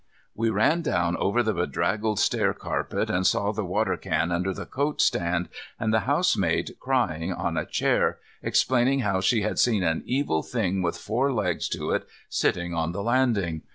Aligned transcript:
We 0.33 0.49
ran 0.49 0.81
down 0.81 1.15
over 1.17 1.43
the 1.43 1.53
bedraggled 1.53 2.17
stair 2.17 2.55
carpet 2.55 3.07
and 3.11 3.27
saw 3.27 3.51
the 3.51 3.63
water 3.63 3.97
can 3.97 4.31
under 4.31 4.51
the 4.51 4.65
coat 4.65 4.99
stand, 4.99 5.47
and 5.79 5.93
the 5.93 6.09
housemaid 6.09 6.71
crying 6.79 7.31
on 7.31 7.55
a 7.55 7.67
chair, 7.67 8.17
explaining 8.41 9.01
how 9.01 9.21
she 9.21 9.43
had 9.43 9.59
seen 9.59 9.83
an 9.83 10.01
evil 10.07 10.41
thing 10.41 10.81
with 10.81 10.97
four 10.97 11.31
legs 11.31 11.69
to 11.77 11.91
it 11.91 12.07
sitting 12.31 12.73
on 12.73 12.93
the 12.93 13.03
landing. 13.03 13.61